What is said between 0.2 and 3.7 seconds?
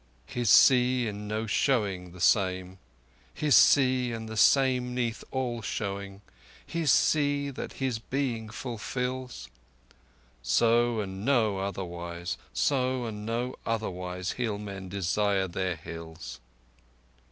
His Sea in no showing the same—his